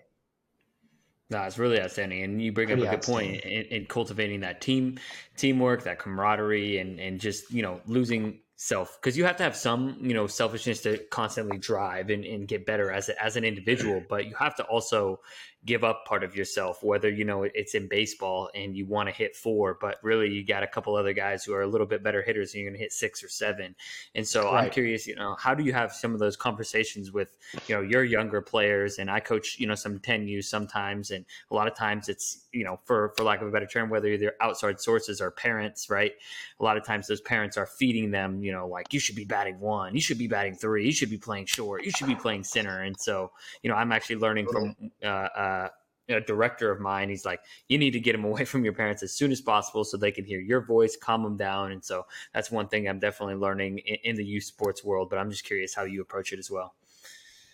[1.28, 4.40] No, it's really outstanding, and you bring Pretty up a good point in, in, cultivating
[4.40, 4.98] that team,
[5.36, 9.56] teamwork, that camaraderie, and and just you know losing self because you have to have
[9.56, 13.42] some you know selfishness to constantly drive and, and get better as a, as an
[13.42, 15.18] individual but you have to also
[15.66, 19.14] give up part of yourself whether you know it's in baseball and you want to
[19.14, 22.02] hit four but really you got a couple other guys who are a little bit
[22.02, 23.74] better hitters and you're going to hit six or seven.
[24.14, 24.64] And so right.
[24.64, 27.36] i'm curious you know how do you have some of those conversations with
[27.68, 28.98] you know your younger players?
[28.98, 32.64] And i coach you know some 10u sometimes and a lot of times it's you
[32.64, 36.12] know for for lack of a better term whether they're outside sources or parents right?
[36.58, 39.26] A lot of times those parents are feeding them you know like you should be
[39.26, 42.14] batting one you should be batting three you should be playing short you should be
[42.14, 42.80] playing center.
[42.80, 45.68] And so you know i'm actually learning from uh, uh uh,
[46.08, 47.08] a director of mine.
[47.08, 49.84] He's like, you need to get them away from your parents as soon as possible
[49.84, 51.72] so they can hear your voice, calm them down.
[51.72, 55.10] And so that's one thing I'm definitely learning in, in the youth sports world.
[55.10, 56.74] But I'm just curious how you approach it as well.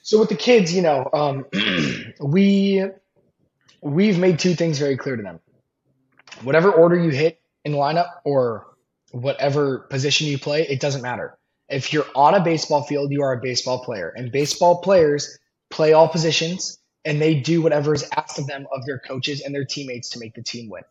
[0.02, 1.46] So with the kids, you know, um,
[2.20, 2.84] we
[3.80, 5.40] we've made two things very clear to them.
[6.42, 8.76] Whatever order you hit in lineup or
[9.12, 11.38] whatever position you play, it doesn't matter.
[11.68, 15.38] If you're on a baseball field, you are a baseball player, and baseball players
[15.70, 19.54] play all positions and they do whatever is asked of them of their coaches and
[19.54, 20.82] their teammates to make the team win.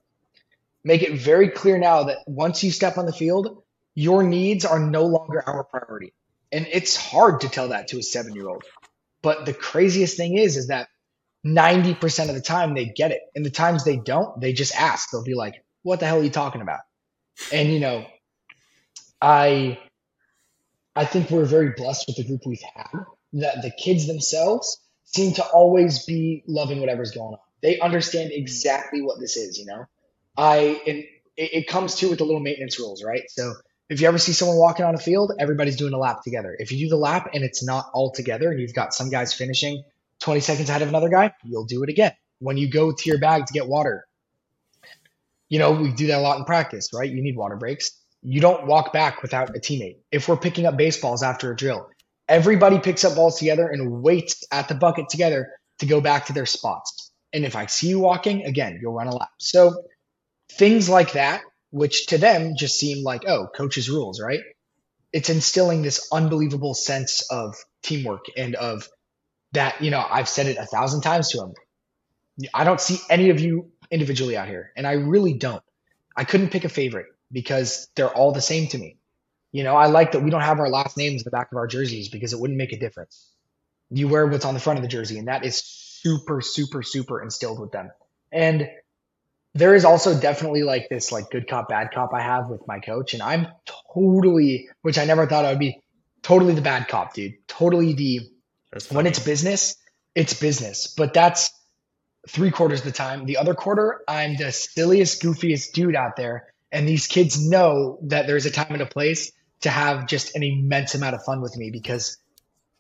[0.84, 3.63] Make it very clear now that once you step on the field,
[3.95, 6.13] your needs are no longer our priority.
[6.51, 8.63] And it's hard to tell that to a seven year old.
[9.21, 10.88] But the craziest thing is, is that
[11.45, 13.21] 90% of the time they get it.
[13.36, 15.12] And the times they don't, they just ask.
[15.12, 16.82] They'll be like, what the hell are you talking about?
[17.51, 18.06] And, you know,
[19.21, 19.80] I,
[20.95, 25.33] I think we're very blessed with the group we've had that the kids themselves seem
[25.35, 27.39] to always be loving whatever's going on.
[27.61, 29.85] They understand exactly what this is, you know.
[30.37, 30.97] I and
[31.37, 33.23] it, it comes to with the little maintenance rules, right?
[33.29, 33.53] So
[33.89, 36.55] if you ever see someone walking on a field, everybody's doing a lap together.
[36.57, 39.33] If you do the lap and it's not all together, and you've got some guys
[39.33, 39.83] finishing
[40.19, 42.13] 20 seconds ahead of another guy, you'll do it again.
[42.39, 44.05] When you go to your bag to get water,
[45.49, 47.09] you know, we do that a lot in practice, right?
[47.09, 47.91] You need water breaks.
[48.23, 49.97] You don't walk back without a teammate.
[50.11, 51.87] If we're picking up baseballs after a drill,
[52.27, 56.33] everybody picks up balls together and waits at the bucket together to go back to
[56.33, 57.11] their spots.
[57.33, 59.29] And if I see you walking, again, you'll run a lap.
[59.39, 59.83] So
[60.53, 64.39] things like that, which to them just seem like, oh, coach's rules, right?
[65.11, 68.88] It's instilling this unbelievable sense of teamwork and of
[69.53, 71.53] that, you know, I've said it a thousand times to them.
[72.53, 75.63] I don't see any of you individually out here, and I really don't.
[76.15, 78.97] I couldn't pick a favorite because they're all the same to me.
[79.55, 81.57] You know, I like that we don't have our last names in the back of
[81.57, 83.31] our jerseys because it wouldn't make a difference.
[83.89, 87.23] You wear what's on the front of the jersey, and that is super, super, super
[87.23, 87.89] instilled with them.
[88.33, 88.67] And
[89.53, 92.79] there is also definitely like this like good cop, bad cop I have with my
[92.79, 93.47] coach, and I'm
[93.93, 95.81] totally, which I never thought I would be,
[96.21, 97.35] totally the bad cop, dude.
[97.47, 98.29] Totally the
[98.91, 99.77] when it's business,
[100.15, 100.93] it's business.
[100.97, 101.49] But that's
[102.27, 103.25] three quarters of the time.
[103.25, 106.53] The other quarter, I'm the silliest, goofiest dude out there.
[106.73, 109.31] And these kids know that there's a time and a place
[109.65, 112.17] to have just an immense amount of fun with me because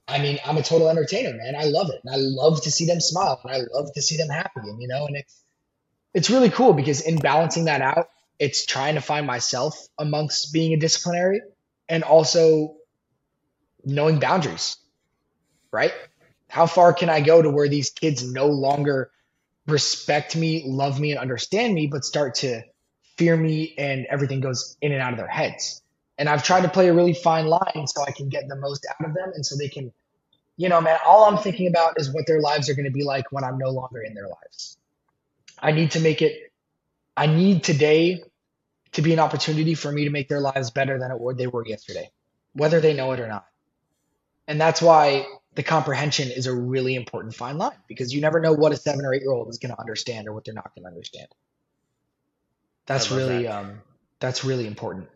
[0.07, 1.55] I mean, I'm a total entertainer, man.
[1.55, 1.99] I love it.
[2.03, 4.61] And I love to see them smile and I love to see them happy.
[4.61, 5.43] And, you know, and it's,
[6.13, 10.73] it's really cool because in balancing that out, it's trying to find myself amongst being
[10.73, 11.41] a disciplinary
[11.89, 12.75] and also
[13.83, 14.77] knowing boundaries,
[15.71, 15.93] right?
[16.49, 19.09] How far can I go to where these kids no longer
[19.65, 22.61] respect me, love me, and understand me, but start to
[23.17, 25.81] fear me and everything goes in and out of their heads?
[26.17, 28.85] And I've tried to play a really fine line so I can get the most
[28.89, 29.91] out of them and so they can,
[30.57, 33.03] you know, man, all I'm thinking about is what their lives are going to be
[33.03, 34.77] like when I'm no longer in their lives.
[35.59, 36.51] I need to make it,
[37.17, 38.23] I need today
[38.93, 41.47] to be an opportunity for me to make their lives better than it were, they
[41.47, 42.09] were yesterday,
[42.53, 43.45] whether they know it or not.
[44.47, 45.25] And that's why
[45.55, 49.05] the comprehension is a really important fine line because you never know what a seven
[49.05, 51.27] or eight year old is going to understand or what they're not going to understand.
[52.85, 53.57] That's really that.
[53.57, 53.81] um,
[54.19, 55.09] that's really important.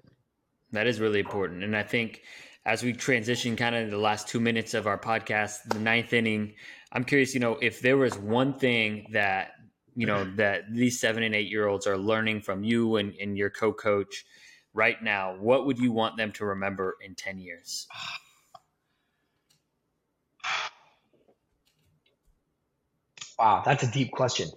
[0.71, 2.21] That is really important, and I think
[2.65, 6.53] as we transition kind of the last two minutes of our podcast, the ninth inning,
[6.91, 9.51] I'm curious, you know, if there was one thing that
[9.95, 13.37] you know that these seven and eight year olds are learning from you and, and
[13.37, 14.25] your co-coach
[14.73, 17.87] right now, what would you want them to remember in ten years?
[23.39, 24.49] Wow, that's a deep question.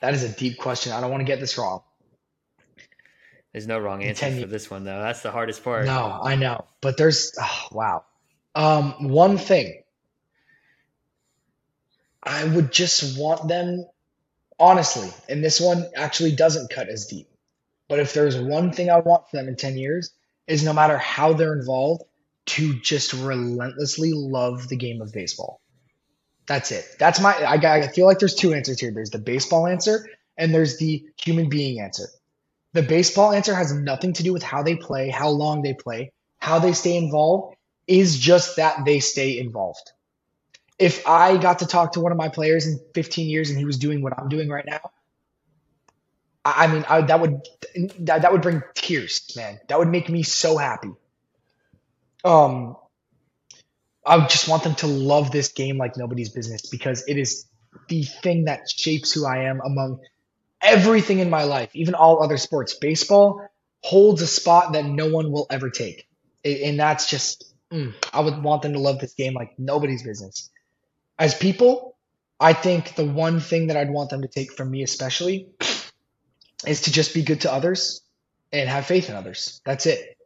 [0.00, 0.92] That is a deep question.
[0.92, 1.82] I don't want to get this wrong.
[3.52, 5.00] There's no wrong answer for this one though.
[5.00, 5.84] That's the hardest part.
[5.84, 8.04] No, I know, but there's oh, wow.
[8.54, 9.82] Um, one thing
[12.22, 13.86] I would just want them,
[14.58, 17.28] honestly, and this one actually doesn't cut as deep.
[17.88, 20.12] But if there's one thing I want for them in 10 years,
[20.46, 22.04] is no matter how they're involved,
[22.44, 25.60] to just relentlessly love the game of baseball.
[26.46, 26.84] That's it.
[26.98, 27.32] That's my.
[27.34, 28.90] I, I feel like there's two answers here.
[28.92, 32.08] There's the baseball answer and there's the human being answer.
[32.72, 36.12] The baseball answer has nothing to do with how they play, how long they play,
[36.38, 37.56] how they stay involved.
[37.88, 39.90] Is just that they stay involved.
[40.78, 43.64] If I got to talk to one of my players in 15 years and he
[43.64, 44.80] was doing what I'm doing right now,
[46.44, 47.40] I, mean, I, that would
[48.00, 49.60] that, that would bring tears, man.
[49.68, 50.92] That would make me so happy.
[52.24, 52.76] Um,
[54.04, 57.46] I just want them to love this game like nobody's business because it is
[57.88, 60.00] the thing that shapes who I am among
[60.62, 62.74] everything in my life, even all other sports.
[62.74, 63.48] Baseball
[63.82, 66.06] holds a spot that no one will ever take.
[66.44, 70.50] And that's just, mm, I would want them to love this game like nobody's business.
[71.18, 71.96] As people,
[72.40, 75.48] I think the one thing that I'd want them to take from me, especially,
[76.66, 78.00] is to just be good to others
[78.52, 79.60] and have faith in others.
[79.64, 80.16] That's it.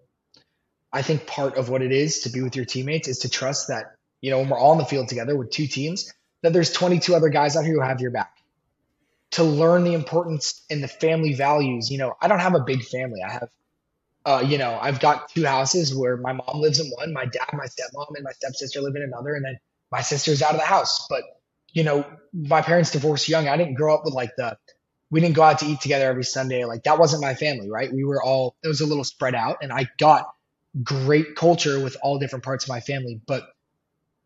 [0.92, 3.68] I think part of what it is to be with your teammates is to trust
[3.68, 6.72] that, you know, when we're all in the field together with two teams, that there's
[6.72, 8.33] 22 other guys out here who have your back.
[9.37, 11.90] To learn the importance and the family values.
[11.90, 13.20] You know, I don't have a big family.
[13.27, 13.49] I have,
[14.25, 17.49] uh, you know, I've got two houses where my mom lives in one, my dad,
[17.53, 19.59] my stepmom, and my stepsister live in another, and then
[19.92, 21.07] my sister's out of the house.
[21.09, 21.22] But,
[21.72, 23.46] you know, my parents divorced young.
[23.46, 24.57] I didn't grow up with like the,
[25.11, 26.64] we didn't go out to eat together every Sunday.
[26.64, 27.92] Like that wasn't my family, right?
[27.92, 30.27] We were all, it was a little spread out, and I got
[30.83, 33.44] great culture with all different parts of my family, but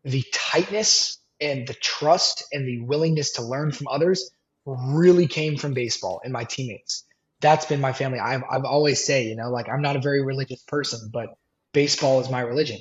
[0.03, 4.31] the tightness and the trust and the willingness to learn from others
[4.65, 7.05] really came from baseball and my teammates.
[7.39, 8.19] That's been my family.
[8.19, 11.29] I've, I've always say, you know, like I'm not a very religious person, but
[11.73, 12.79] baseball is my religion.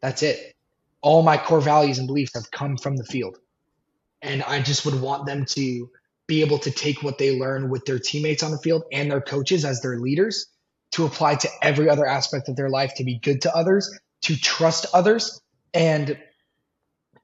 [0.00, 0.54] That's it.
[1.00, 3.38] All my core values and beliefs have come from the field.
[4.22, 5.90] And I just would want them to
[6.26, 9.20] be able to take what they learn with their teammates on the field and their
[9.20, 10.46] coaches as their leaders
[10.92, 14.36] to apply to every other aspect of their life, to be good to others, to
[14.36, 15.40] trust others,
[15.74, 16.18] and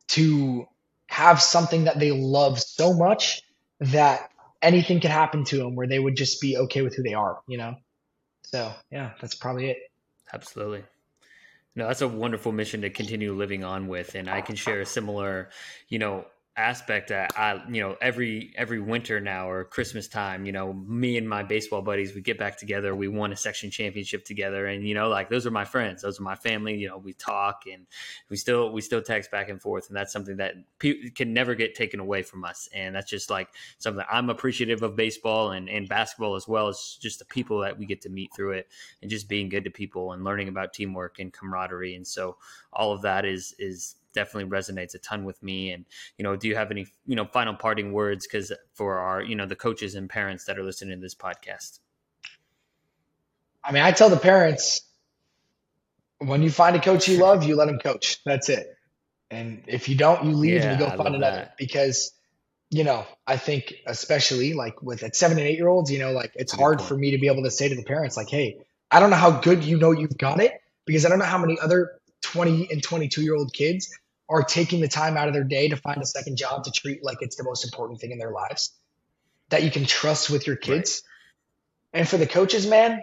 [0.08, 0.66] to
[1.06, 3.42] have something that they love so much
[3.82, 7.14] that anything could happen to them where they would just be okay with who they
[7.14, 7.74] are, you know?
[8.42, 9.78] So, yeah, that's probably it.
[10.32, 10.84] Absolutely.
[11.74, 14.14] No, that's a wonderful mission to continue living on with.
[14.14, 15.50] And I can share a similar,
[15.88, 20.52] you know, aspect that I, you know, every every winter now or Christmas time, you
[20.52, 22.94] know, me and my baseball buddies, we get back together.
[22.94, 26.20] We won a section championship together, and you know, like those are my friends, those
[26.20, 26.76] are my family.
[26.76, 27.86] You know, we talk and
[28.28, 31.54] we still we still text back and forth, and that's something that pe- can never
[31.54, 32.68] get taken away from us.
[32.74, 36.98] And that's just like something I'm appreciative of baseball and and basketball as well as
[37.00, 38.68] just the people that we get to meet through it,
[39.00, 41.94] and just being good to people and learning about teamwork and camaraderie.
[41.94, 42.36] And so
[42.74, 45.72] all of that is is definitely resonates a ton with me.
[45.72, 45.84] And
[46.18, 48.26] you know, do you have any you know final parting words?
[48.26, 51.80] Because for our you know the coaches and parents that are listening to this podcast.
[53.64, 54.82] I mean, I tell the parents
[56.18, 58.20] when you find a coach you love, you let him coach.
[58.24, 58.76] That's it.
[59.30, 61.56] And if you don't, you leave yeah, and you go find another that.
[61.56, 62.12] because
[62.70, 66.12] you know, I think especially like with at seven and eight year olds, you know,
[66.12, 68.56] like it's hard for me to be able to say to the parents, like, hey,
[68.90, 70.52] I don't know how good you know you've got it
[70.86, 71.92] because I don't know how many other
[72.22, 73.96] 20 and 22 year old kids
[74.28, 77.04] are taking the time out of their day to find a second job to treat
[77.04, 78.72] like it's the most important thing in their lives
[79.50, 81.02] that you can trust with your kids.
[81.92, 82.00] Right.
[82.00, 83.02] And for the coaches, man,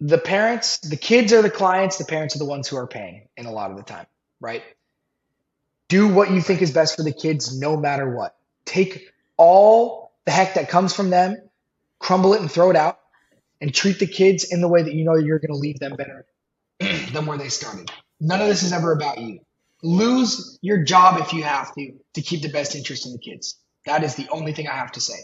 [0.00, 3.28] the parents, the kids are the clients, the parents are the ones who are paying
[3.36, 4.06] in a lot of the time,
[4.40, 4.62] right?
[5.88, 8.36] Do what you think is best for the kids no matter what.
[8.64, 11.36] Take all the heck that comes from them,
[11.98, 12.98] crumble it and throw it out,
[13.60, 15.96] and treat the kids in the way that you know you're going to leave them
[15.96, 16.26] better
[17.12, 17.90] than where they started.
[18.20, 19.40] None of this is ever about you.
[19.82, 23.58] Lose your job if you have to to keep the best interest in the kids.
[23.84, 25.18] That is the only thing I have to say.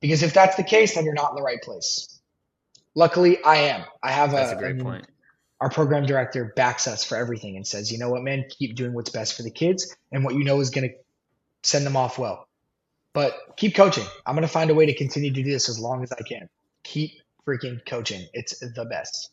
[0.00, 2.20] Because if that's the case, then you're not in the right place.
[2.94, 3.84] Luckily, I am.
[4.02, 5.06] I have That's a, a great a- point.
[5.60, 8.92] Our program director backs us for everything and says, you know what, man, keep doing
[8.92, 10.94] what's best for the kids and what you know is going to
[11.62, 12.46] send them off well.
[13.14, 14.04] But keep coaching.
[14.26, 16.20] I'm going to find a way to continue to do this as long as I
[16.22, 16.50] can.
[16.84, 17.12] Keep
[17.46, 18.26] freaking coaching.
[18.32, 19.30] It's the best.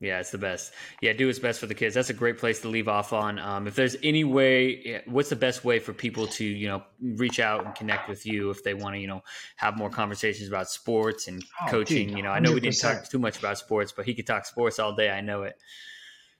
[0.00, 0.72] Yeah, it's the best.
[1.02, 1.92] Yeah, do what's best for the kids.
[1.92, 3.40] That's a great place to leave off on.
[3.40, 7.40] Um, if there's any way, what's the best way for people to, you know, reach
[7.40, 9.22] out and connect with you if they want to, you know,
[9.56, 12.08] have more conversations about sports and Oh, coaching?
[12.08, 14.26] dude, you know, I know we didn't talk too much about sports, but he could
[14.26, 15.10] talk sports all day.
[15.10, 15.56] I know it.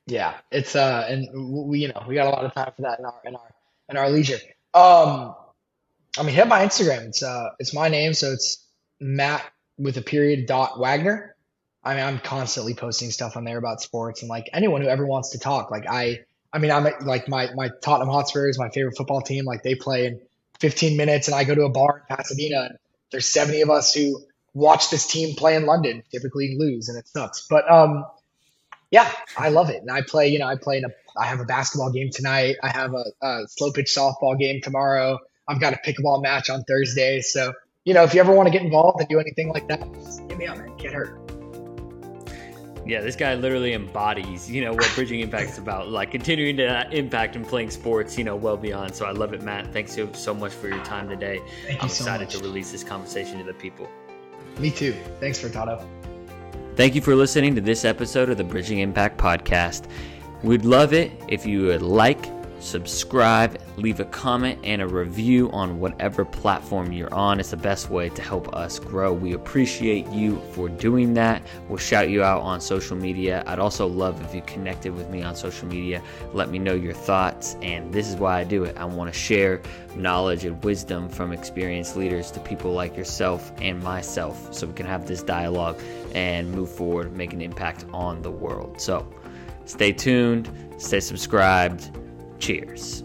[0.07, 1.27] Yeah, it's uh, and
[1.69, 3.51] we you know we got a lot of time for that in our in our
[3.91, 4.39] in our leisure.
[4.73, 5.35] Um,
[6.17, 7.09] I mean, hit my Instagram.
[7.09, 8.67] It's uh, it's my name, so it's
[9.01, 9.45] Matt
[9.79, 11.35] with a period dot Wagner.
[11.83, 15.07] I mean, I'm constantly posting stuff on there about sports and like anyone who ever
[15.07, 15.71] wants to talk.
[15.71, 16.21] Like I,
[16.53, 19.45] I mean, I'm like my my Tottenham Hotspur is my favorite football team.
[19.45, 20.21] Like they play in
[20.61, 22.79] 15 minutes, and I go to a bar in Pasadena, and
[23.11, 24.23] there's 70 of us who
[24.55, 27.47] watch this team play in London, typically lose, and it sucks.
[27.49, 28.05] But um,
[28.91, 30.29] yeah, I love it, and I play.
[30.29, 30.89] You know, I play in a.
[31.17, 32.57] I have a basketball game tonight.
[32.63, 35.19] I have a, a slow pitch softball game tomorrow.
[35.49, 37.21] I've got a pickleball match on Thursday.
[37.21, 37.53] So
[37.89, 40.21] you know, if you ever want to get involved and do anything like that, just
[40.29, 40.77] hit me up, man.
[40.77, 41.19] Get hurt.
[42.85, 46.67] Yeah, this guy literally embodies, you know, what Bridging Impact is about, like continuing to
[46.67, 48.95] uh, impact and playing sports, you know, well beyond.
[48.95, 49.73] So I love it, Matt.
[49.73, 51.41] Thanks so, so much for your time today.
[51.67, 52.37] Thank I'm you so excited much.
[52.37, 53.89] to release this conversation to the people.
[54.59, 54.93] Me too.
[55.19, 55.83] Thanks, Furtado.
[56.77, 59.87] Thank you for listening to this episode of the Bridging Impact podcast.
[60.43, 62.27] We'd love it if you would like,
[62.61, 67.41] subscribe, leave a comment, and a review on whatever platform you're on.
[67.41, 69.13] It's the best way to help us grow.
[69.13, 71.43] We appreciate you for doing that.
[71.69, 73.43] We'll shout you out on social media.
[73.47, 76.03] I'd also love if you connected with me on social media.
[76.33, 77.57] Let me know your thoughts.
[77.63, 78.77] And this is why I do it.
[78.77, 79.63] I want to share
[79.97, 84.87] knowledge and wisdom from experienced leaders to people like yourself and myself so we can
[84.87, 85.81] have this dialogue
[86.15, 88.81] and move forward, make an impact on the world.
[88.81, 89.07] So
[89.65, 91.91] stay tuned, stay subscribed.
[92.39, 93.05] Cheers.